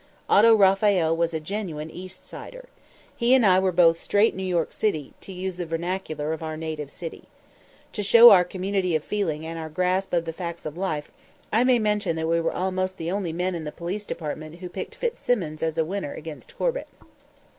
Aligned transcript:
Otto 0.27 0.55
Raphael 0.55 1.15
was 1.15 1.31
a 1.31 1.39
genuine 1.39 1.91
East 1.91 2.25
Sider. 2.25 2.69
He 3.15 3.35
and 3.35 3.45
I 3.45 3.59
were 3.59 3.71
both 3.71 3.99
"straight 3.99 4.35
New 4.35 4.41
York," 4.41 4.71
to 4.79 5.31
use 5.31 5.57
the 5.57 5.65
vernacular 5.67 6.33
of 6.33 6.41
our 6.41 6.57
native 6.57 6.89
city. 6.89 7.25
To 7.93 8.01
show 8.01 8.31
our 8.31 8.43
community 8.43 8.95
of 8.95 9.03
feeling 9.03 9.45
and 9.45 9.59
our 9.59 9.69
grasp 9.69 10.11
of 10.13 10.25
the 10.25 10.33
facts 10.33 10.65
of 10.65 10.75
life, 10.75 11.11
I 11.53 11.63
may 11.63 11.77
mention 11.77 12.15
that 12.15 12.27
we 12.27 12.41
were 12.41 12.51
almost 12.51 12.97
the 12.97 13.11
only 13.11 13.31
men 13.31 13.53
in 13.53 13.63
the 13.63 13.71
Police 13.71 14.07
Department 14.07 14.55
who 14.55 14.69
picked 14.69 14.95
Fitzsimmons 14.95 15.61
as 15.61 15.77
a 15.77 15.85
winner 15.85 16.13
against 16.15 16.57
Corbett. 16.57 16.87